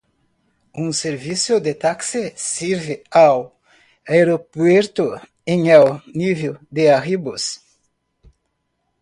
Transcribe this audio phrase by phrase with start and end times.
[0.83, 3.43] Un servicio de taxis sirve al
[4.15, 5.07] aeropuerto
[5.53, 5.87] en el
[6.23, 7.47] nivel de arribos.